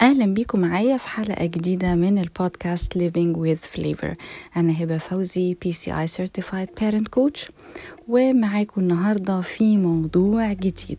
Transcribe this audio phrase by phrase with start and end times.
[0.00, 4.14] أهلا بيكم معايا في حلقة جديدة من البودكاست Living with Flavor.
[4.56, 7.50] أنا هبة فوزي PCI Certified Parent Coach
[8.08, 10.98] ومعاكم النهاردة في موضوع جديد.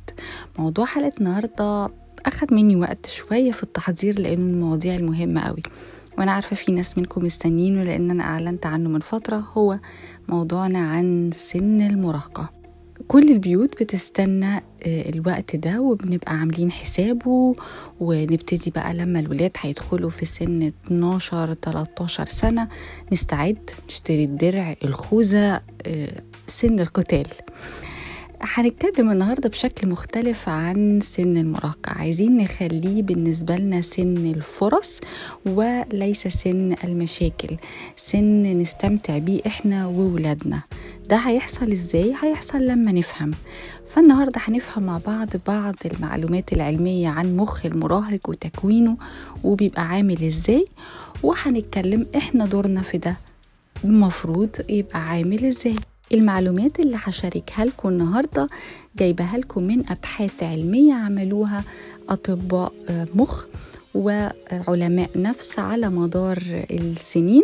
[0.59, 1.89] موضوع حلقة النهاردة
[2.25, 5.63] أخد مني وقت شوية في التحضير لأنه المواضيع المهمة قوي.
[6.17, 9.79] وأنا عارفة في ناس منكم مستنينه لأن أنا أعلنت عنه من فترة هو
[10.29, 12.60] موضوعنا عن سن المراهقة.
[13.07, 17.55] كل البيوت بتستنى آه، الوقت ده وبنبقى عاملين حسابه
[17.99, 22.67] ونبتدي بقى لما الولاد هيدخلوا في سن 12 13 سنة
[23.11, 27.27] نستعد نشتري الدرع الخوذة آه، سن القتال.
[28.43, 31.91] هنتكلم النهارده بشكل مختلف عن سن المراهقة.
[31.91, 34.99] عايزين نخليه بالنسبة لنا سن الفرص
[35.45, 37.57] وليس سن المشاكل.
[37.97, 40.61] سن نستمتع بيه إحنا وولادنا.
[41.09, 43.31] ده هيحصل إزاي؟ هيحصل لما نفهم.
[43.87, 48.97] فالنهاردة هنفهم مع بعض بعض المعلومات العلمية عن مخ المراهق وتكوينه
[49.43, 50.65] وبيبقى عامل إزاي
[51.23, 53.17] وهنتكلم إحنا دورنا في ده.
[53.83, 55.75] المفروض يبقى عامل إزاي؟
[56.13, 58.47] المعلومات اللي هشاركها لكم النهارده
[58.97, 61.63] جايبها لكم من أبحاث علمية عملوها
[62.09, 62.73] أطباء
[63.15, 63.45] مخ.
[63.95, 66.37] وعلماء نفس على مدار
[66.71, 67.43] السنين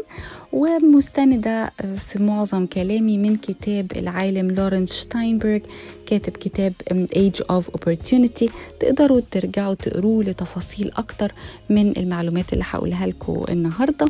[0.54, 1.72] ومستندة
[2.08, 5.60] في معظم كلامي من كتاب العالم لورنس ستاينبرغ
[6.06, 6.74] كاتب كتاب
[7.16, 8.50] Age of Opportunity.
[8.80, 11.32] تقدروا ترجعوا تقروه لتفاصيل أكتر
[11.70, 14.06] من المعلومات اللي هقولها لكم النهاردة.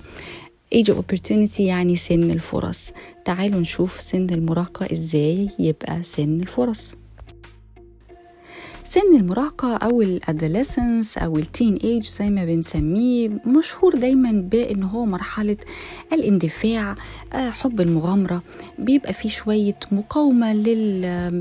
[0.76, 2.92] Age of Opportunity يعني سن الفرص.
[3.26, 6.94] تعالوا نشوف سن المراهقة إزاي يبقى سن الفرص.
[8.90, 15.06] سن المراهقة أو ال adolescence أو ال teenage زي ما بنسميه مشهور دايما بأن هو
[15.06, 15.58] مرحلة
[16.14, 16.96] الاندفاع
[17.34, 18.42] آه، حب المغامرة.
[18.80, 20.54] بيبقى فيه شوية مقاومة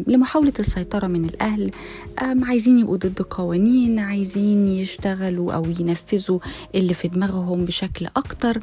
[0.06, 1.70] لمحاولة السيطرة من الأهل.
[2.19, 6.39] عايزين يبقوا ضد قوانين عايزين يشتغلوا أو ينفذوا
[6.74, 8.62] اللي في دماغهم بشكل أكتر.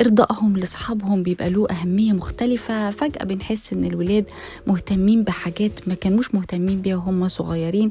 [0.00, 2.90] إرضائهم لأصحابهم بيبقى له أهمية مختلفة.
[2.90, 4.24] فجأة بنحس إن الولاد
[4.66, 7.88] مهتمين بحاجات ما كانوش مهتمين بيها وهم صغيرين.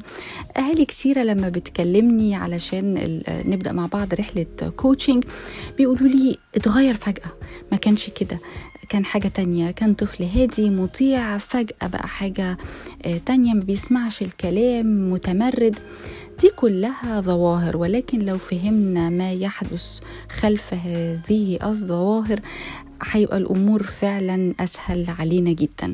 [0.56, 4.46] أهالي كتيرة لما بتكلمني علشان نبدأ مع بعض رحلة
[4.76, 5.24] كوتشنج
[5.78, 7.32] بيقولوا لي اتغير فجأة.
[7.72, 8.38] ما كانش كده.
[8.88, 9.70] كان حاجة تانية.
[9.70, 11.38] كان طفل هادي مطيع.
[11.38, 12.58] فجأة بقى حاجة
[13.06, 15.78] آه، تانية ما بيسمعش الكلام متمرد.
[16.40, 20.00] دي كلها ظواهر ولكن لو فهمنا ما يحدث
[20.40, 22.40] خلف هذه الظواهر
[23.02, 25.92] هيبقى الأمور فعلا أسهل علينا جدا.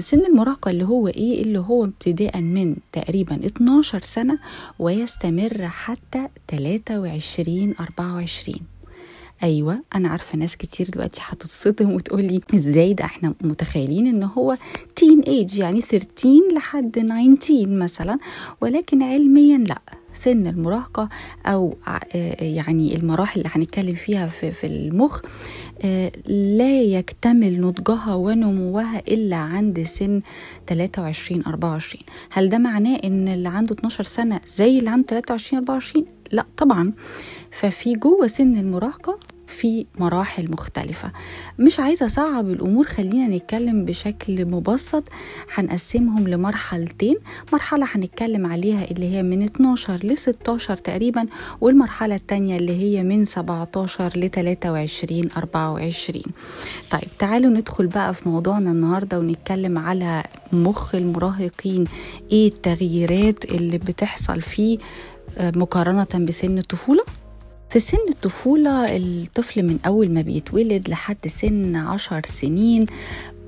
[0.00, 4.38] سن المراهقة اللي هو إيه؟ اللي هو ابتداء من تقريبا 12 سنة
[4.78, 8.56] ويستمر حتى 23 24
[9.42, 9.82] أيوه.
[9.94, 14.56] أنا عارفة ناس كتير دلوقتي هتتصدم وتقول لي إزاي ده؟ إحنا متخيلين إن هو
[14.96, 16.08] تين ايج يعني 13
[16.54, 18.18] لحد 19 مثلا
[18.60, 19.78] ولكن علميا لا.
[20.14, 21.08] سن المراهقة
[21.46, 25.20] أو آه، يعني المراحل اللي هنتكلم فيها في, في المخ
[25.82, 30.22] آه، لا يكتمل نضجها ونموها إلا عند سن
[30.66, 36.06] 23 24 هل ده معناه إن اللي عنده 12 سنة زي اللي عنده 23 24
[36.32, 36.92] لا طبعا.
[37.50, 41.12] ففي جوه سن المراهقة في مراحل مختلفة.
[41.58, 45.04] مش عايزة أصعب الأمور خلينا نتكلم بشكل مبسط.
[45.54, 47.16] هنقسمهم لمرحلتين.
[47.52, 51.26] مرحلة هنتكلم عليها اللي هي من 12 ل 16 تقريبا
[51.60, 56.22] والمرحلة التانية اللي هي من 17 ل 23 24
[56.90, 61.84] طيب تعالوا ندخل بقى في موضوعنا النهاردة ونتكلم على مخ المراهقين
[62.32, 64.78] إيه التغييرات اللي بتحصل فيه
[65.40, 67.04] مقارنة بسن الطفولة؟
[67.70, 72.86] في سن الطفولة الطفل من أول ما بيتولد لحد سن عشر سنين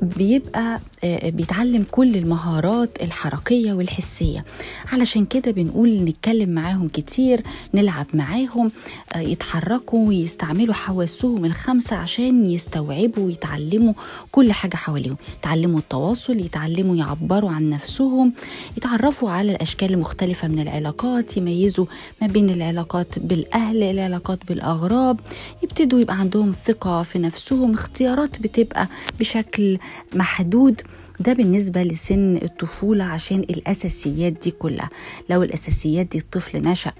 [0.03, 4.45] بيبقى آه، بيتعلم كل المهارات الحركية والحسية.
[4.93, 7.43] علشان كده بنقول نتكلم معاهم كتير
[7.75, 8.71] نلعب معاهم
[9.13, 13.93] آه، يتحركوا ويستعملوا حواسهم الخمسة عشان يستوعبوا ويتعلموا
[14.33, 15.17] كل حاجة حواليهم.
[15.39, 18.33] يتعلموا التواصل يتعلموا يعبروا عن نفسهم
[18.77, 21.87] يتعرفوا على الأشكال المختلفة من العلاقات يميزوا
[22.23, 25.21] ما بين العلاقات بالأهل العلاقات بالأغراب.
[25.63, 28.89] يبتدوا يبقى عندهم ثقة في نفسهم اختيارات بتبقى
[29.21, 29.79] بشكل
[30.15, 30.81] محدود.
[31.21, 34.91] ده بالنسبة لسن الطفولة عشان الأساسيات دي كلها.
[35.31, 36.93] لو الأساسيات دي الطفل نشأ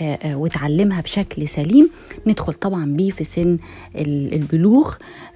[0.00, 1.90] آه، آه، وتعلمها بشكل سليم
[2.26, 3.58] ندخل طبعا بيه في سن
[3.96, 4.94] البلوغ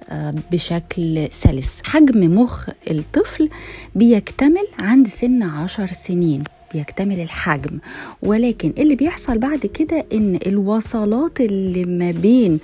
[0.09, 1.81] آه، بشكل سلس.
[1.83, 3.49] حجم مخ الطفل
[3.95, 6.43] بيكتمل عند سن عشر سنين.
[6.73, 7.79] بيكتمل الحجم.
[8.21, 12.59] ولكن اللي بيحصل بعد كده إن الوصلات اللي ما بين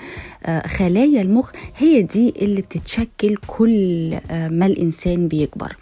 [0.45, 5.75] آه، خلايا المخ هي دي اللي بتتشكل كل آه، ما الإنسان بيكبر.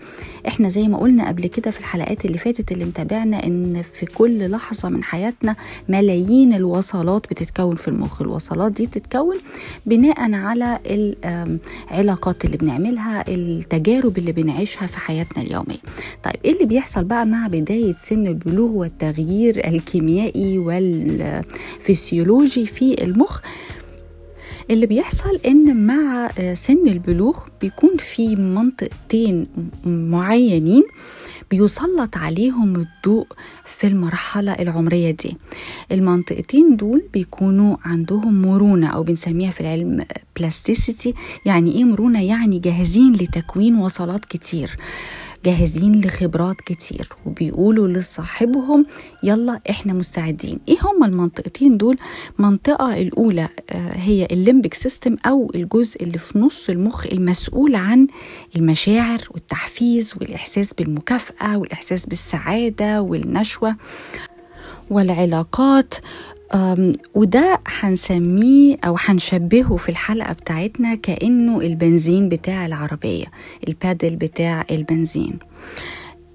[0.48, 4.52] إحنا زي ما قلنا قبل كده في الحلقات اللي فاتت اللي متابعنا إن في كل
[4.52, 5.56] لحظة من حياتنا
[5.90, 8.22] ملايين الوصلات بتتكون في المخ.
[8.22, 9.36] الوصلات دي بتتكون
[9.86, 10.80] بناء على
[11.92, 15.78] العلاقات اللي بنعملها التجارب اللي بنعيشها في حياتنا اليومية.
[16.24, 20.58] طيب إيه اللي بيحصل بقى مع بداية سن البلوغ والتغيير الكيميائي
[21.86, 23.42] والفسيولوجي في المخ؟
[24.70, 29.48] اللي بيحصل إن مع سن البلوغ بيكون في منطقتين
[29.86, 30.84] معينين
[31.52, 33.28] بيسلط عليهم الضوء
[33.66, 35.38] في المرحلة العمرية دي.
[35.92, 40.06] المنطقتين دول بيكونوا عندهم مرونة أو بنسميها في العلم
[40.40, 41.14] plasticity
[41.46, 44.78] يعني إيه مرونة؟ يعني جاهزين لتكوين وصلات كتير.
[45.46, 48.86] جاهزين لخبرات كتير وبيقولوا لصاحبهم
[49.24, 50.60] يلا إحنا مستعدين.
[50.68, 51.98] إيه هما المنطقتين دول؟
[52.40, 53.50] منطقة الأولى
[53.94, 58.08] هي ال limbic system أو الجزء اللي في نص المخ المسؤول عن
[58.56, 63.76] المشاعر والتحفيز والإحساس بالمكافأة والإحساس بالسعادة والنشوة
[64.90, 65.94] والعلاقات.
[67.16, 73.26] وده هنسميه أو هنشبهه في الحلقة بتاعتنا كأنه البنزين بتاع العربية
[73.68, 75.40] البادل بتاع البنزين.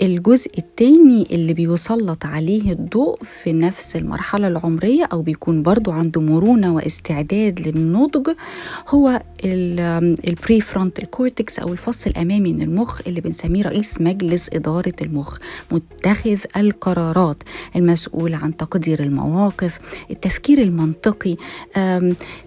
[0.03, 6.75] الجزء التاني اللي بيسلط عليه الضوء في نفس المرحلة العمرية أو بيكون برضو عنده مرونة
[6.75, 8.31] واستعداد للنضج
[8.89, 15.39] هو ال prefrontal cortex أو الفص الأمامي من المخ اللي بنسميه رئيس مجلس إدارة المخ
[15.73, 17.43] متخذ القرارات
[17.77, 19.79] المسؤول عن تقدير المواقف
[20.11, 21.37] التفكير المنطقي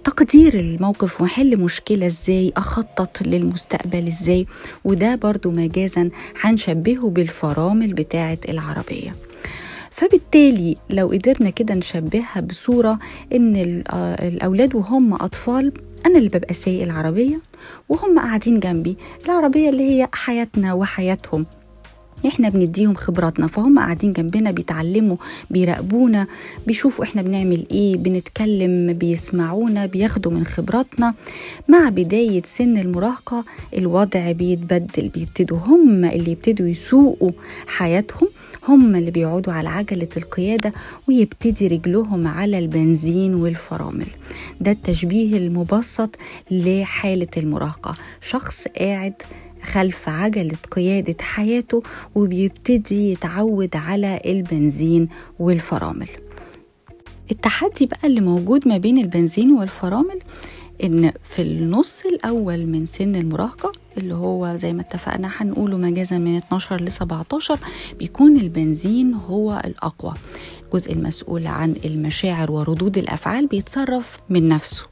[0.03, 4.45] تقدير الموقف وحل مشكلة إزاي أخطط للمستقبل إزاي
[4.83, 6.09] وده برضو مجازا
[6.41, 9.15] هنشبهه بالفرامل بتاعة العربية.
[9.89, 12.99] فبالتالي لو قدرنا كده نشبهها بصورة
[13.33, 13.55] إن
[14.21, 15.73] الأولاد وهم أطفال
[16.05, 17.39] أنا اللي ببقى سايق العربية
[17.89, 21.45] وهم قاعدين جنبي العربية اللي هي حياتنا وحياتهم.
[22.27, 25.17] إحنا بنديهم خبراتنا فهم قاعدين جنبنا بيتعلموا
[25.51, 26.27] بيراقبونا
[26.67, 31.13] بيشوفوا إحنا بنعمل إيه بنتكلم بيسمعونا بياخدوا من خبراتنا.
[31.67, 33.43] مع بداية سن المراهقة
[33.77, 37.31] الوضع بيتبدل بيبتدوا هم اللي يبتدوا يسوقوا
[37.67, 38.27] حياتهم
[38.67, 40.73] هم اللي بيقعدوا على عجلة القيادة
[41.07, 44.07] ويبتدي رجلهم على البنزين والفرامل.
[44.61, 46.09] ده التشبيه المبسط
[46.51, 47.93] لحالة المراهقة.
[48.21, 49.13] شخص قاعد
[49.63, 51.83] خلف عجلة قيادة حياته
[52.15, 56.07] وبيبتدي يتعود على البنزين والفرامل.
[57.31, 60.19] التحدي بقى اللي موجود ما بين البنزين والفرامل
[60.83, 66.35] إن في النص الأول من سن المراهقة اللي هو زي ما اتفقنا هنقوله مجازا من
[66.37, 67.59] 12 ل 17
[67.99, 70.13] بيكون البنزين هو الأقوى.
[70.65, 74.85] الجزء المسؤول عن المشاعر وردود الأفعال بيتصرف من نفسه.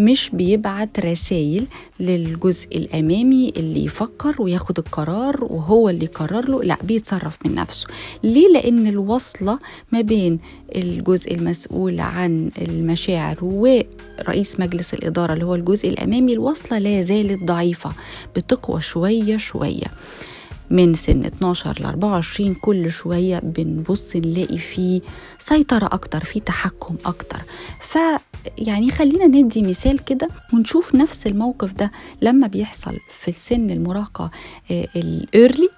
[0.00, 1.66] مش بيبعت رسائل
[2.00, 7.86] للجزء الأمامي اللي يفكر وياخد القرار وهو اللي يقرر له لا بيتصرف من نفسه.
[8.24, 9.58] ليه؟ لأن الوصلة
[9.92, 10.38] ما بين
[10.76, 17.92] الجزء المسؤول عن المشاعر ورئيس مجلس الإدارة اللي هو الجزء الأمامي الوصلة لا زالت ضعيفة
[18.36, 19.86] بتقوى شوية شوية.
[20.70, 25.00] من سن 12 ل 24 كل شوية بنبص نلاقي فيه
[25.38, 27.38] سيطرة أكتر في تحكم أكتر.
[27.80, 27.98] ف
[28.58, 34.30] يعني خلينا ندي مثال كده ونشوف نفس الموقف ده لما بيحصل في السن المراهقة
[34.70, 35.68] الايرلي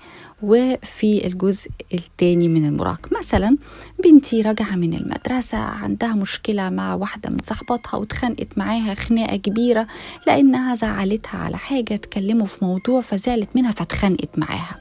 [0.42, 3.08] وفي الجزء الثاني من المراهقة.
[3.18, 3.56] مثلا
[4.04, 9.86] بنتي راجعة من المدرسة عندها مشكلة مع واحدة من صاحباتها واتخانقت معاها خناقة كبيرة
[10.26, 14.78] لأنها زعلتها على حاجة اتكلموا في موضوع فزعلت منها فاتخانقت معاها.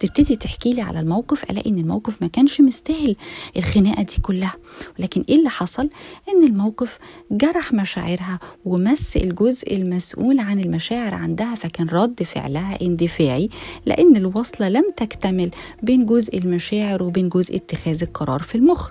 [0.00, 3.16] تبتدي تحكي لي على الموقف ألاقي إن الموقف ما كانش مستاهل
[3.56, 4.54] الخناقة دي كلها.
[4.98, 5.90] ولكن إيه اللي حصل؟
[6.28, 6.98] إن الموقف
[7.30, 13.48] جرح مشاعرها ومس الجزء المسؤول عن المشاعر عندها فكان رد فعلها اندفاعي
[13.86, 15.50] لأن الوصلة لم تكتمل
[15.82, 18.90] بين جزء المشاعر وبين جزء اتخاذ القرار في المخ.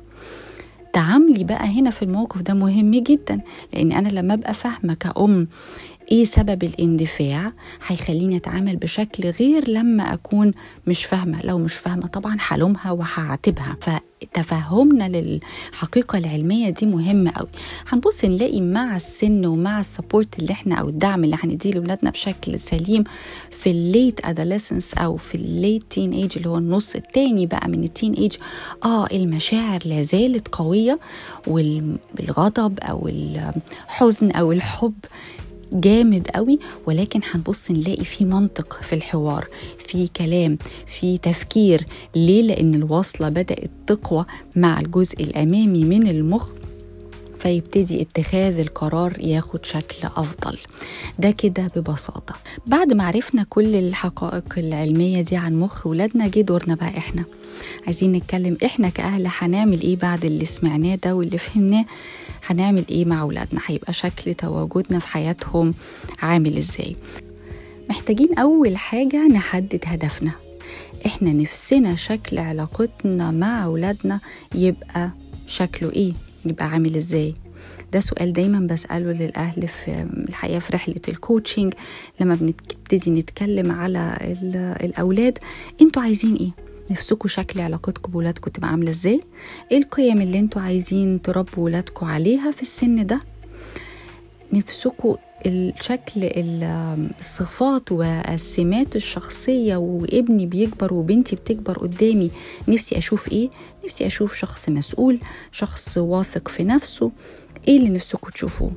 [0.93, 3.41] تعاملي بقى هنا في الموقف ده مهم جدا
[3.73, 5.47] لأن أنا لما أبقى فاهمة كأم
[6.11, 7.51] إيه سبب الاندفاع؟
[7.87, 10.51] هيخليني أتعامل بشكل غير لما أكون
[10.87, 11.41] مش فاهمة.
[11.43, 13.77] لو مش فاهمة طبعا هلومها وهعاتبها.
[13.81, 17.47] فتفهمنا للحقيقة العلمية دي مهمه قوي.
[17.87, 22.59] هنبص نلاقي مع السن ومع ال support اللي إحنا أو الدعم اللي هنديه لاولادنا بشكل
[22.59, 23.03] سليم
[23.51, 27.83] في ال late adolescence أو في ال late teenage اللي هو النص التاني بقى من
[27.83, 28.33] ال teenage
[28.85, 30.99] آه المشاعر لا زالت قوية
[31.47, 34.93] والغضب أو الحزن أو الحب
[35.73, 39.47] جامد قوي ولكن هنبص نلاقي في منطق في الحوار
[39.77, 41.85] في كلام في تفكير.
[42.15, 46.49] ليه؟ لأن الوصلة بدأت تقوى مع الجزء الأمامي من المخ
[47.39, 50.57] فيبتدي اتخاذ القرار ياخد شكل أفضل.
[51.19, 52.35] ده كده ببساطة.
[52.67, 57.23] بعد ما عرفنا كل الحقائق العلمية دي عن مخ ولادنا جه دورنا بقى إحنا.
[57.85, 61.85] عايزين نتكلم إحنا كأهل هنعمل إيه بعد اللي سمعناه ده واللي فهمناه؟
[62.47, 65.73] هنعمل إيه مع ولادنا؟ هيبقى شكل تواجدنا في حياتهم
[66.21, 66.95] عامل إزاي؟
[67.89, 70.31] محتاجين أول حاجة نحدد هدفنا.
[71.05, 74.19] إحنا نفسنا شكل علاقتنا مع أولادنا
[74.55, 75.09] يبقى
[75.47, 76.13] شكله إيه؟
[76.45, 77.33] يبقى عامل إزاي.
[77.93, 81.73] ده سؤال دايما بسأله للأهل في الحقيقة في رحلة الكوتشنج
[82.21, 84.17] لما بنبتدي نتكلم على
[84.83, 85.37] الأولاد
[85.81, 86.51] أنتوا عايزين إيه؟
[86.91, 89.19] نفسكم شكل علاقتكم بولادكم تبقى عاملة إزاي؟
[89.71, 93.21] إيه القيم اللي أنتوا عايزين تربوا ولادكم عليها في السن ده؟
[94.53, 95.15] نفسكم
[95.45, 96.11] الشكل
[97.19, 102.31] الصفات والسمات الشخصية وابني بيكبر وبنتي بتكبر قدامي
[102.67, 103.49] نفسي أشوف إيه؟
[103.85, 105.19] نفسي أشوف شخص مسؤول
[105.51, 107.11] شخص واثق في نفسه
[107.67, 108.71] إيه اللي نفسكم تشوفوه؟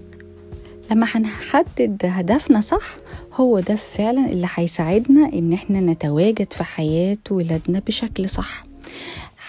[0.91, 2.97] لما هنحدد هدفنا صح
[3.35, 8.65] هو ده فعلا اللي هيساعدنا إن إحنا نتواجد في حياة ولادنا بشكل صح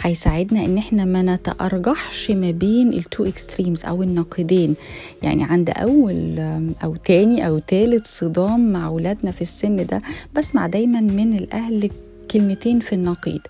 [0.01, 4.75] هيساعدنا إن إحنا ما نتأرجحش ما بين ال two extremes أو النقيضين
[5.23, 6.39] يعني عند أول
[6.83, 10.01] أو تاني أو تالت صدام مع أولادنا في السن ده
[10.35, 11.89] بسمع دايما من الأهل
[12.31, 13.41] كلمتين في النقيض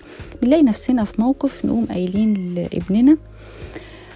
[0.41, 3.17] بنلاقي نفسنا في موقف نقوم قايلين لابننا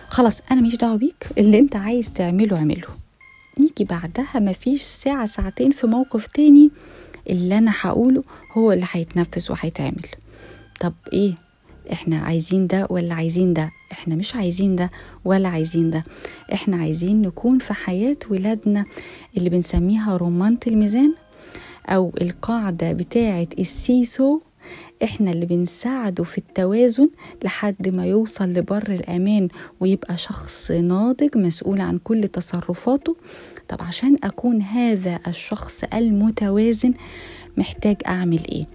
[0.10, 2.88] خلاص أنا ماليش دعوة بيك اللي أنت عايز تعمله اعمله.
[3.60, 6.69] نيجي بعدها مفيش ساعة ساعتين في موقف تاني
[7.29, 10.05] اللي أنا هقوله هو اللي هيتنفذ وهيتعمل.
[10.79, 11.34] طب إيه؟
[11.91, 14.91] إحنا عايزين ده ولا عايزين ده؟ إحنا مش عايزين ده
[15.25, 16.03] ولا عايزين ده.
[16.53, 18.86] إحنا عايزين نكون في حياة ولادنا
[19.38, 21.13] اللي بنسميها رمانة الميزان
[21.88, 24.39] أو القاعدة بتاعة السيسو.
[25.03, 27.10] إحنا اللي بنساعده في التوازن
[27.44, 29.48] لحد ما يوصل لبر الأمان
[29.79, 33.15] ويبقى شخص ناضج مسؤول عن كل تصرفاته.
[33.69, 36.93] طب عشان أكون هذا الشخص المتوازن
[37.57, 38.65] محتاج أعمل إيه؟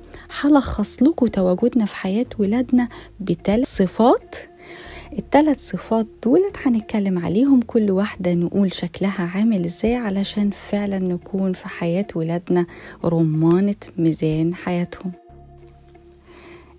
[0.41, 2.89] هلخص لكم تواجدنا في حياة ولادنا
[3.21, 4.37] بثلاث صفات.
[5.19, 11.69] الثلاث صفات دولت هنتكلم عليهم كل واحدة نقول شكلها عامل إزاي علشان فعلا نكون في
[11.69, 12.67] حياة ولادنا
[13.05, 15.13] رمانة ميزان حياتهم.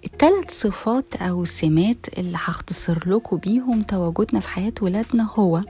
[0.05, 5.61] الثلاث صفات أو سمات اللي هختصر لكم بيهم تواجدنا في حياة ولادنا هو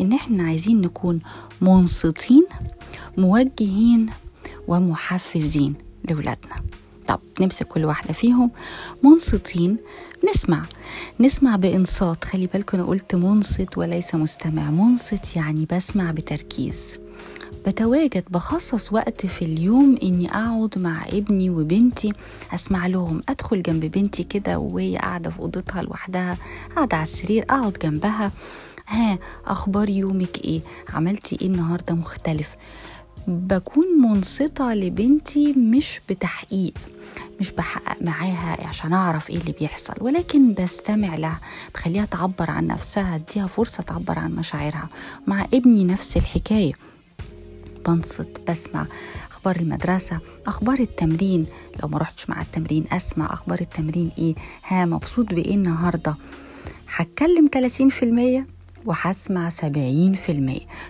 [0.00, 1.20] إن إحنا عايزين نكون
[1.60, 2.46] منصتين
[3.16, 4.10] موجهين
[4.68, 5.74] ومحفزين
[6.10, 6.56] لولادنا.
[7.08, 8.50] طب نمسك كل واحدة فيهم.
[9.02, 9.76] منصتين
[10.30, 10.66] نسمع.
[11.20, 12.24] نسمع بإنصات.
[12.24, 14.70] خلي بالكم أنا قلت منصت وليس مستمع.
[14.70, 16.98] منصت يعني بسمع بتركيز.
[17.66, 22.12] بتواجد بخصص وقت في اليوم إني أقعد مع ابني وبنتي
[22.54, 26.36] أسمع لهم أدخل جنب بنتي كده وهي قاعدة في أوضتها لوحدها
[26.76, 28.30] قاعدة على السرير أقعد جنبها.
[28.88, 30.60] ها أخبار يومك إيه؟
[30.94, 32.48] عملتي إيه النهارده مختلف؟
[33.28, 36.72] بكون منصتة لبنتي مش بتحقيق
[37.40, 41.40] مش بحقق معاها عشان أعرف إيه اللي بيحصل ولكن بستمع لها
[41.74, 44.88] بخليها تعبر عن نفسها أديها فرصة تعبر عن مشاعرها.
[45.26, 46.72] مع ابني نفس الحكاية.
[47.86, 48.86] بنصت بسمع
[49.30, 51.46] أخبار المدرسة أخبار التمرين.
[51.82, 54.34] لو ما رحتش مع التمرين أسمع أخبار التمرين إيه؟
[54.66, 56.16] ها مبسوط بإيه النهارده؟
[56.96, 57.48] هتكلم
[58.44, 58.44] 30%
[58.86, 59.52] وهسمع 70%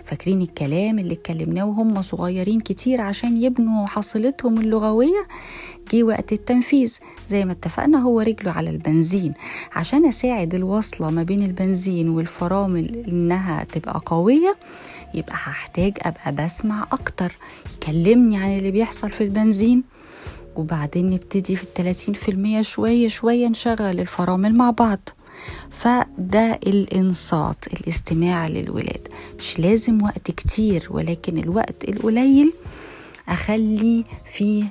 [0.05, 5.27] فاكرين الكلام اللي اتكلمناه وهم صغيرين كتير عشان يبنوا حصيلتهم اللغوية؟
[5.93, 6.93] جه وقت التنفيذ
[7.31, 9.33] زي ما اتفقنا هو رجله على البنزين.
[9.75, 14.55] عشان أساعد الوصلة ما بين البنزين والفرامل إنها تبقى قوية
[15.13, 17.31] يبقى هحتاج أبقى بسمع أكتر.
[17.75, 19.83] يكلمني عن اللي بيحصل في البنزين
[20.55, 24.99] وبعدين نبتدي في التلاتين في المية شوية شوية نشغل الفرامل مع بعض.
[25.69, 29.07] فده الإنصات الاستماع للولاد.
[29.39, 32.53] مش لازم وقت كتير ولكن الوقت القليل
[33.31, 34.63] أخلي فيه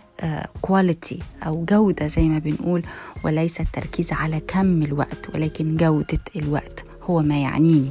[0.60, 2.82] كواليتي أو جودة زي ما بنقول
[3.24, 7.88] وليس التركيز على كم الوقت ولكن جودة الوقت هو ما يعنيني.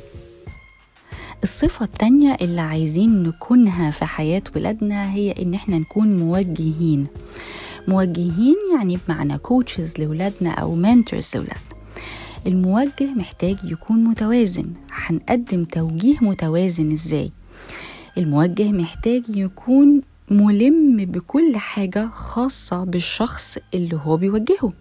[1.44, 7.08] الصفة التانية اللي عايزين نكونها في حياة ولادنا هي إن إحنا نكون موجهين.
[7.88, 11.60] موجهين يعني بمعنى كوتشز لولادنا أو منتورز لولادنا.
[12.48, 14.74] الموجه محتاج يكون متوازن.
[14.92, 17.32] هنقدم توجيه متوازن إزاي؟
[18.18, 24.72] الموجه محتاج يكون ملم بكل حاجة خاصة بالشخص اللي هو بيوجهه.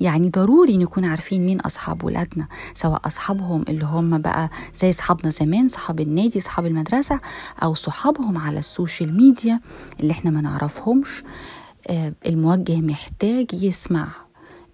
[0.00, 5.68] يعني ضروري نكون عارفين مين أصحاب ولادنا سواء أصحابهم اللي هم بقى زي أصحابنا زمان
[5.68, 7.20] صحاب النادي أصحاب المدرسة
[7.62, 9.60] أو صحابهم على ال social media
[10.00, 11.22] اللي إحنا ما نعرفهمش.
[12.26, 14.08] الموجه محتاج يسمع.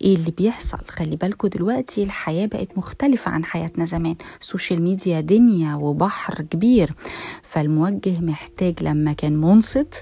[0.03, 4.17] إيه اللي بيحصل؟ خلي بالكوا دلوقتي الحياة بقت مختلفة عن حياتنا زمان.
[4.41, 6.95] ال social media دنيا وبحر كبير.
[7.43, 9.95] فالموجه محتاج لما كان منصت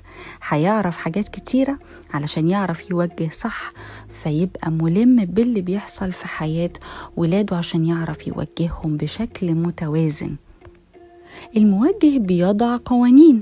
[0.49, 1.79] هيعرف حاجات كتيرة
[2.15, 3.73] علشان يعرف يوجه صح
[4.09, 6.71] فيبقى ملم باللي بيحصل في حياة
[7.17, 10.37] ولاده عشان يعرف يوجههم بشكل متوازن.
[11.57, 13.41] الموجه بيضع قوانين.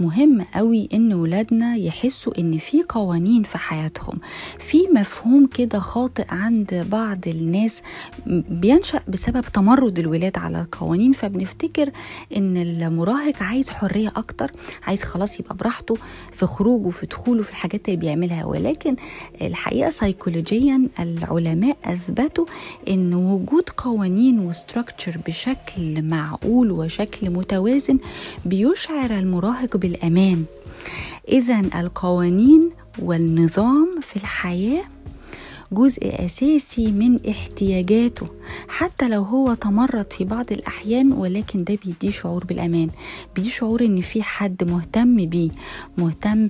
[0.00, 4.18] مهم قوي إن ولادنا يحسوا إن في قوانين في حياتهم.
[4.58, 7.82] في مفهوم كده خاطئ عند بعض الناس
[8.50, 11.90] بينشأ بسبب تمرد الولاد على القوانين فبنفتكر
[12.36, 14.50] إن المراهق عايز حرية أكتر
[14.86, 15.96] عايز خلاص يبقى براحته
[16.32, 18.44] في خروجه في دخوله في الحاجات اللي بيعملها.
[18.44, 18.96] ولكن
[19.42, 22.46] الحقيقة سيكولوجيا العلماء أثبتوا
[22.88, 27.98] إن وجود قوانين وستراكتشر بشكل معقول وشكل متوازن
[28.44, 30.44] بيشعر المراهق بالأمان.
[31.28, 34.84] اذا القوانين والنظام في الحياة
[35.72, 38.26] جزء أساسي من احتياجاته
[38.68, 42.90] حتى لو هو تمرد في بعض الأحيان ولكن ده بيديه شعور بالأمان
[43.36, 45.50] بيديه شعور إن في حد مهتم بيه
[45.98, 46.48] مهتم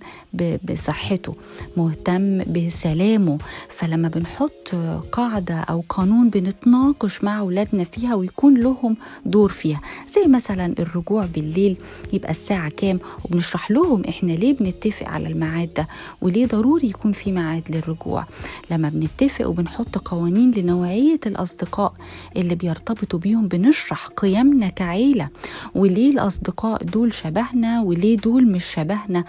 [0.70, 1.34] بصحته
[1.76, 3.38] مهتم بسلامه.
[3.68, 4.74] فلما بنحط
[5.12, 11.76] قاعدة أو قانون بنتناقش مع أولادنا فيها ويكون لهم دور فيها زي مثلا الرجوع بالليل
[12.12, 15.88] يبقى الساعة كام؟ وبنشرح لهم إحنا ليه بنتفق على الميعاد ده
[16.22, 18.24] وليه ضروري يكون في ميعاد للرجوع.
[18.70, 18.88] لما
[19.20, 21.94] بنتفق وبنحط قوانين لنوعية الأصدقاء
[22.36, 25.28] اللي بيرتبطوا بيهم بنشرح قيمنا كعيلة.
[25.74, 29.24] وليه الأصدقاء دول شبهنا؟ وليه دول مش شبهنا؟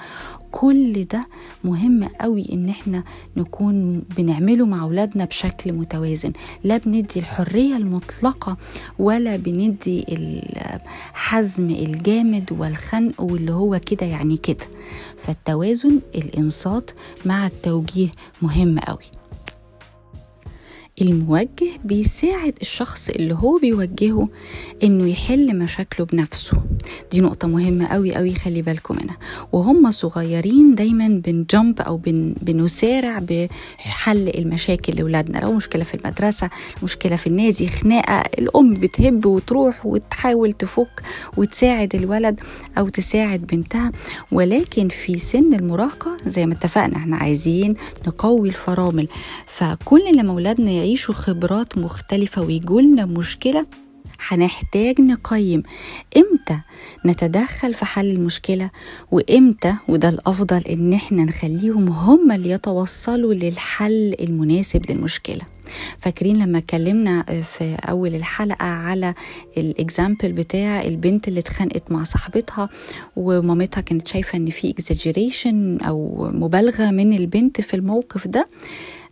[0.52, 1.28] كل ده
[1.64, 3.04] مهم قوي إن إحنا
[3.38, 6.32] نكون بنعمله مع أولادنا بشكل متوازن.
[6.64, 8.58] لا بندي الحرية المطلقة
[9.00, 14.66] ولا بندي الحزم الجامد والخنق واللي هو كده يعني كده.
[15.18, 16.92] فالتوازن الإنصات
[17.26, 18.10] مع التوجيه
[18.42, 19.15] مهم قوي.
[21.02, 24.28] الموجه بيساعد الشخص اللي هو بيوجهه
[24.84, 26.58] إنه يحل مشاكله بنفسه.
[27.12, 29.18] دي نقطة مهمة قوي قوي خلي بالكم منها.
[29.52, 35.38] وهم صغيرين دايما بنجمب أو بن بنسارع بحل المشاكل لأولادنا.
[35.38, 36.50] لو مشكلة في المدرسة
[36.84, 41.02] مشكلة في النادي خناقة الأم بتهب وتروح وتحاول تفك
[41.38, 42.40] وتساعد الولد
[42.78, 43.92] أو تساعد بنتها.
[44.32, 47.74] ولكن في سن المراهقة زي ما اتفقنا إحنا عايزين
[48.08, 49.08] نقوي الفرامل.
[49.46, 53.66] فكل لما أولادنا يعيشوا خبرات مختلفة ويجولنا مشكلة
[54.28, 55.64] هنحتاج نقيم.
[56.18, 56.60] إمتى
[57.06, 58.70] نتدخل في حل المشكلة؟
[59.12, 65.42] وإمتى وده الأفضل إن إحنا نخليهم هم اللي يتوصلوا للحل المناسب للمشكلة.
[66.00, 69.14] فاكرين لما اتكلمنا في أول الحلقة على
[69.58, 72.70] ال example بتاع البنت اللي اتخانقت مع صاحبتها
[73.16, 78.48] ومامتها كانت شايفة إن في exaggeration أو مبالغة من البنت في الموقف ده؟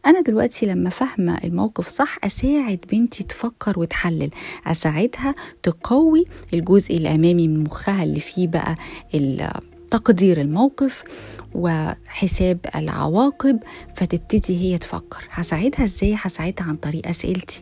[0.05, 4.29] أنا دلوقتي لما فاهمة الموقف صح أساعد بنتي تفكر وتحلل.
[4.67, 8.75] أساعدها تقوي الجزء الأمامي من مخها اللي فيه بقى
[9.91, 11.03] تقدير الموقف
[11.55, 13.59] وحساب العواقب
[13.95, 15.23] فتبتدي هي تفكر.
[15.31, 17.61] هساعدها إزاي؟ هساعدها عن طريق أسئلتي.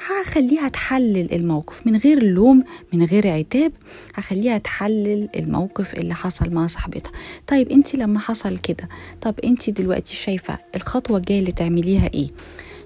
[0.00, 1.86] هخليها تحلل الموقف.
[1.86, 3.72] من غير لوم من غير عتاب
[4.14, 7.12] هخليها تحلل الموقف اللي حصل مع صاحبتها.
[7.46, 8.88] طيب انت لما حصل كده
[9.20, 12.28] طب انت دلوقتي شايفة الخطوة الجاية اللي تعمليها إيه؟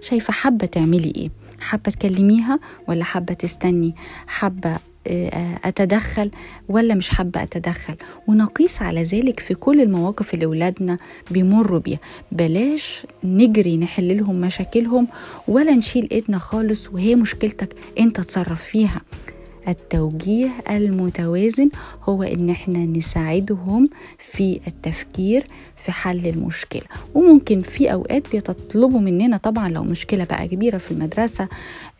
[0.00, 1.28] شايفة حابة تعملي إيه؟
[1.60, 3.94] حابة تكلميها ولا حابة تستني؟
[4.26, 4.78] حابة
[5.64, 6.30] أتدخل
[6.68, 7.94] ولا مش حابة أتدخل.
[8.26, 10.96] ونقيس على ذلك في كل المواقف اللي اولادنا
[11.30, 11.98] بيمروا بيها.
[12.32, 15.08] بلاش نجري نحل لهم مشاكلهم
[15.48, 19.00] ولا نشيل إيدنا خالص وهي مشكلتك أنت تصرف فيها.
[19.68, 21.70] التوجيه المتوازن
[22.02, 25.44] هو إن إحنا نساعدهم في التفكير
[25.76, 26.82] في حل المشكلة.
[27.14, 31.48] وممكن في أوقات بيتطلبوا مننا طبعا لو مشكلة بقى كبيرة في المدرسة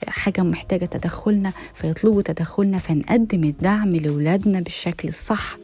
[0.08, 5.56] حاجة محتاجة تدخلنا فيطلبوا تدخلنا فنقدم الدعم لأولادنا بالشكل الصح.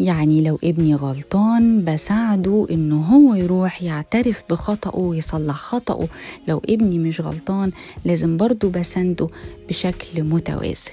[0.00, 6.08] يعني لو ابني غلطان بساعده إنه هو يروح يعترف بخطأه ويصلح خطأه.
[6.48, 7.70] لو ابني مش غلطان
[8.04, 9.26] لازم برضه بسنده
[9.68, 10.90] بشكل متوازن.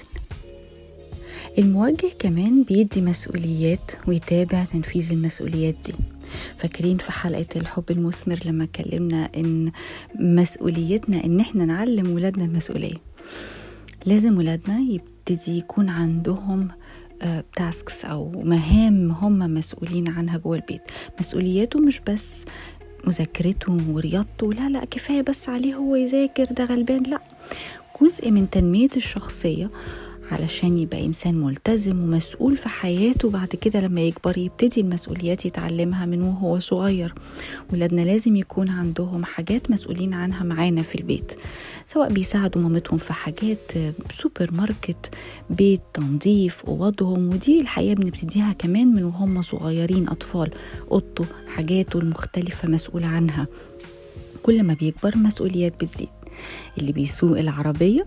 [1.58, 5.94] الموجه كمان بيدي مسؤوليات ويتابع تنفيذ المسؤوليات دي.
[6.56, 9.72] فاكرين في حلقة الحب المثمر لما اتكلمنا إن
[10.20, 12.96] مسؤوليتنا إن إحنا نعلم ولادنا المسؤولية.
[14.06, 16.68] لازم ولادنا يبتدي يكون عندهم
[17.56, 20.82] تاسكس أو مهام هم مسؤولين عنها جوه البيت.
[21.20, 22.44] مسؤولياته مش بس
[23.04, 27.20] مذاكرته ورياضته لا لا كفاية بس عليه هو يذاكر ده غلبان لا.
[28.02, 29.70] جزء من تنمية الشخصية
[30.32, 36.22] علشان يبقى إنسان ملتزم ومسؤول في حياته بعد كده لما يكبر يبتدي المسؤوليات يتعلمها من
[36.22, 37.14] وهو صغير.
[37.72, 41.32] ولادنا لازم يكون عندهم حاجات مسؤولين عنها معانا في البيت.
[41.90, 43.72] سواء بيساعدوا مامتهم في حاجات
[44.10, 45.10] سوبر ماركت
[45.50, 50.50] بيت تنظيف أوضهم ودي الحقيقة بنبتديها كمان من وهم صغيرين أطفال
[50.90, 53.46] أوضته حاجاته المختلفة مسؤول عنها.
[54.42, 56.08] كل ما بيكبر المسؤوليات بتزيد.
[56.78, 58.06] اللي بيسوق العربية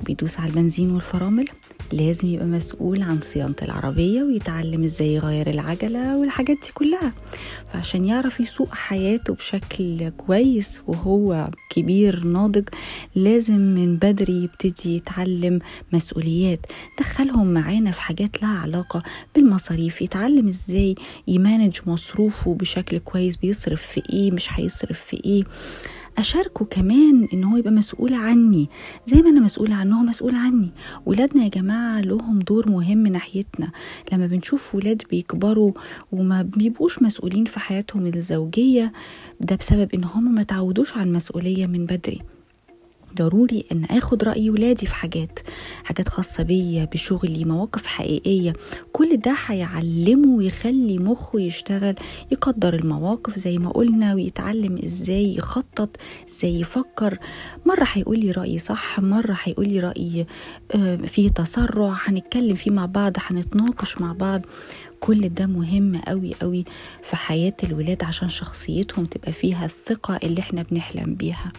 [0.00, 1.48] وبيدوس على البنزين والفرامل
[1.92, 7.12] لازم يبقى مسؤول عن صيانة العربية ويتعلم إزاي يغير العجلة والحاجات دي كلها.
[7.72, 12.68] فعشان يعرف يسوق حياته بشكل كويس وهو كبير ناضج
[13.14, 15.58] لازم من بدري يبتدي يتعلم
[15.92, 16.66] مسؤوليات.
[17.00, 19.02] دخلهم معانا في حاجات لها علاقة
[19.34, 20.94] بالمصاريف يتعلم إزاي
[21.28, 25.42] يمانج مصروفه بشكل كويس بيصرف في إيه مش هيصرف في إيه.
[26.18, 28.68] أشاركه كمان إن هو يبقى مسؤول عني
[29.06, 30.70] زي ما أنا مسؤولة عنه هو مسؤول عني.
[31.06, 33.70] ولادنا يا جماعة لهم دور مهم ناحيتنا.
[34.12, 35.72] لما بنشوف ولاد بيكبروا
[36.12, 38.92] وما بيبقوش مسؤولين في حياتهم الزوجية
[39.40, 42.20] ده بسبب إن هم ما تعودوش على المسؤولية من بدري.
[43.16, 45.38] ضروري أن آخد رأي ولادي في حاجات
[45.84, 48.52] حاجات خاصة بيا بشغلي مواقف حقيقية.
[48.92, 51.94] كل ده هيعلمه ويخلي مخه يشتغل
[52.32, 55.96] يقدر المواقف زي ما قلنا ويتعلم إزاي يخطط
[56.28, 57.18] إزاي يفكر.
[57.66, 60.26] مرة هيقول لي رأي صح مرة هيقول لي رأي
[61.06, 64.42] فيه تسرع هنتكلم فيه مع بعض هنتناقش مع بعض.
[65.00, 66.64] كل ده مهم قوي قوي
[67.02, 71.52] في حياة الولاد عشان شخصيتهم تبقى فيها الثقة اللي إحنا بنحلم بيها.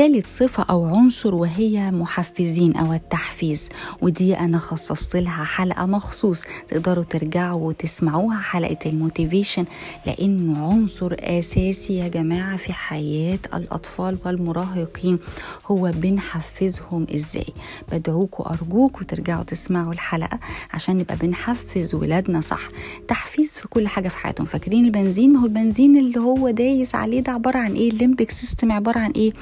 [0.00, 3.68] تالت صفة أو عنصر وهي محفزين أو التحفيز.
[4.02, 9.64] ودي أنا خصصت لها حلقة مخصوص تقدروا ترجعوا وتسمعوها حلقة الموتيفيشن
[10.06, 15.18] لأنه عنصر أساسي يا جماعة في حياة الأطفال والمراهقين.
[15.66, 17.46] هو بنحفزهم إزاي؟
[17.92, 20.38] بدعوكوا أرجوكوا ترجعوا تسمعوا الحلقة
[20.74, 22.60] عشان نبقى بنحفز ولادنا صح.
[23.08, 24.46] تحفيز في كل حاجة في حياتهم.
[24.46, 28.30] فاكرين البنزين؟ ما هو البنزين اللي هو دايس عليه ده عبارة عن إيه؟ ال limbic
[28.30, 29.32] system عبارة عن إيه؟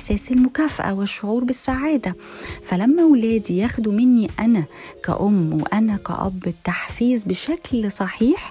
[0.00, 2.16] إحساس المكافأة والشعور بالسعادة.
[2.62, 4.64] فلما ولادي ياخدوا مني أنا
[5.04, 8.50] كأم وأنا كأب التحفيز بشكل صحيح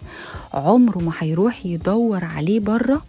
[0.53, 3.01] عمره ما هيروح يدور عليه بره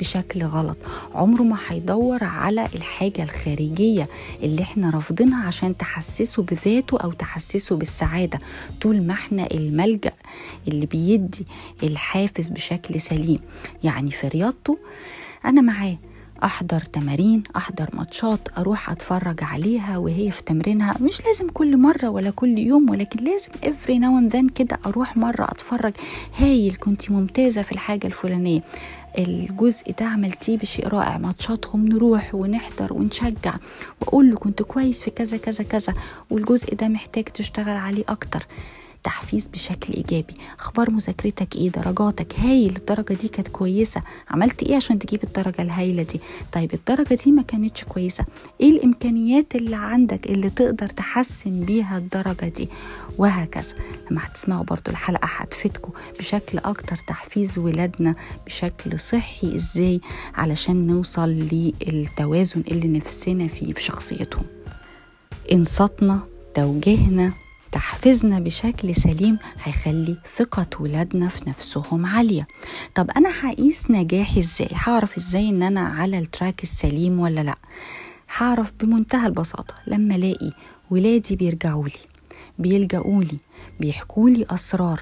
[0.00, 0.76] بشكل غلط.
[1.14, 4.08] عمره ما هيدور على الحاجة الخارجية
[4.42, 8.38] اللي إحنا رافضينها عشان تحسسه بذاته أو تحسسه بالسعادة.
[8.80, 10.12] طول ما إحنا الملجأ
[10.68, 11.44] اللي بيدي
[11.82, 13.38] الحافز بشكل سليم.
[13.84, 14.78] يعني في رياضته
[15.44, 15.96] أنا معاه.
[16.44, 20.96] أحضر تمارين أحضر ماتشات أروح أتفرج عليها وهي في تمرينها.
[21.00, 25.44] مش لازم كل مرة ولا كل يوم ولكن لازم افري ناو ذن كده أروح مرة
[25.44, 25.92] أتفرج.
[26.38, 28.60] هايل كنت ممتازة في الحاجة الفلانية.
[29.18, 31.18] الجزء ده عملتيه بشيء رائع.
[31.18, 33.54] ماتشاتهم نروح ونحضر ونشجع.
[34.00, 35.94] واقول له كنت كويس في كذا كذا كذا.
[36.30, 38.46] والجزء ده محتاج تشتغل عليه أكتر.
[39.04, 40.34] تحفيز بشكل إيجابي.
[40.58, 44.02] أخبار مذاكرتك إيه؟ درجاتك هايل؟ الدرجة دي كانت كويسة.
[44.30, 46.20] عملت إيه عشان تجيب الدرجة الهايلة دي؟
[46.52, 48.24] طيب الدرجة دي ما كانتش كويسة.
[48.60, 52.68] إيه الإمكانيات اللي عندك اللي تقدر تحسن بيها الدرجة دي؟
[53.18, 53.74] وهكذا.
[54.10, 58.14] لما هتسمعوا برضو الحلقة هتفيدكم بشكل أكتر تحفيز ولادنا
[58.46, 59.56] بشكل صحي.
[59.56, 60.00] إزاي؟
[60.34, 64.44] علشان نوصل للتوازن اللي نفسنا فيه في شخصيتهم.
[65.52, 66.20] انصتنا
[66.54, 67.32] توجيهنا
[67.74, 72.46] تحفيزنا بشكل سليم هيخلي ثقة ولادنا في نفسهم عالية.
[72.94, 77.54] طب أنا هقيس نجاحي إزاي؟ هعرف إزاي إن أنا على التراك السليم ولا لأ؟
[78.36, 79.74] هعرف بمنتهى البساطة.
[79.86, 80.52] لما ألاقي
[80.90, 81.98] ولادي بيرجعوا لي
[82.58, 83.36] بيلجأوا لي
[83.80, 85.00] بيحكوا لي أسرار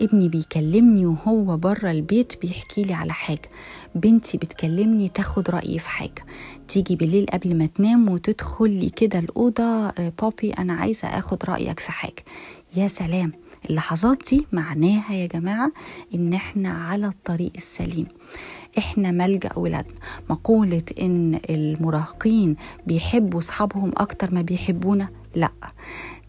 [0.00, 3.50] ابني بيكلمني وهو بره البيت بيحكي لي على حاجة.
[3.94, 6.24] بنتي بتكلمني تاخد رأيي في حاجة.
[6.68, 11.92] تيجي بالليل قبل ما تنام وتدخل لي كده الأوضة بابي أنا عايزة أخد رأيك في
[11.92, 12.24] حاجة.
[12.76, 13.32] يا سلام!
[13.70, 15.72] اللحظات دي معناها يا جماعة
[16.14, 18.06] إن إحنا على الطريق السليم.
[18.78, 19.94] إحنا ملجأ ولادنا.
[20.30, 25.50] مقولة إن المراهقين بيحبوا أصحابهم أكتر ما بيحبونا؟ لأ.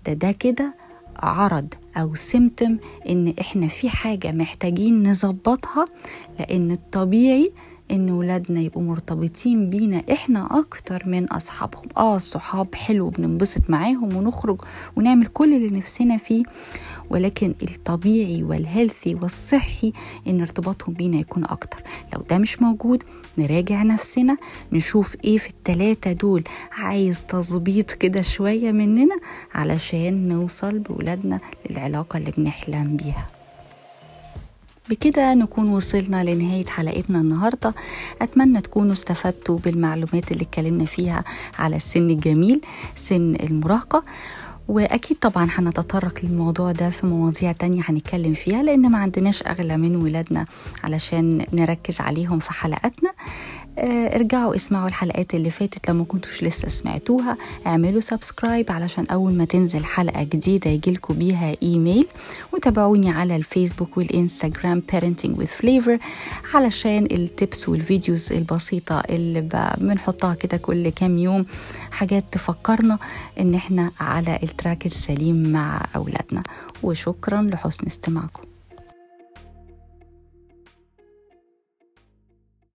[0.06, 0.76] ده ده كده
[1.19, 2.77] عرض أو symptom
[3.10, 5.88] إن إحنا في حاجة محتاجين نظبطها
[6.39, 7.52] لأن الطبيعي
[7.91, 11.88] إن ولادنا يبقوا مرتبطين بينا إحنا أكتر من أصحابهم.
[11.97, 14.62] آه الصحاب حلو بننبسط معاهم ونخرج
[14.95, 16.43] ونعمل كل اللي نفسنا فيه.
[17.12, 19.93] ولكن الطبيعي وال healthy والصحي
[20.28, 21.84] إن ارتباطهم بينا يكون أكتر.
[22.13, 23.04] لو ده مش موجود
[23.38, 24.38] نراجع نفسنا
[24.74, 29.15] نشوف إيه في التلاتة دول عايز تظبيط كده شوية مننا
[29.54, 33.28] علشان نوصل بولادنا للعلاقة اللي بنحلم بيها.
[34.89, 37.74] بكده نكون وصلنا لنهاية حلقتنا النهاردة.
[38.21, 41.24] أتمنى تكونوا استفدتوا بالمعلومات اللي اتكلمنا فيها
[41.60, 42.62] على السن الجميل
[42.95, 44.04] سن المراهقة.
[44.71, 49.95] وأكيد طبعا هنتطرق للموضوع ده في مواضيع تانية هنتكلم فيها لأن ما عندناش أغلى من
[49.95, 50.45] ولادنا
[50.84, 53.12] علشان نركز عليهم في حلقاتنا.
[53.79, 55.89] ارجعوا اسمعوا الحلقات اللي فاتت.
[55.89, 61.55] لو ما كنتوش لسه سمعتوها اعملوا subscribe علشان أول ما تنزل حلقة جديدة يجيلكوا بيها
[61.63, 62.07] ايميل
[62.53, 65.99] وتابعوني على الفيسبوك والإنستجرام parenting with flavor
[66.55, 69.41] علشان ال tips وال videos البسيطة اللي
[69.77, 71.45] بنحطها كده كل كام يوم.
[71.91, 72.99] حاجات تفكرنا
[73.39, 76.43] إن إحنا على ال track السليم مع أولادنا.
[76.84, 78.50] وشكرا لحسن استماعكم.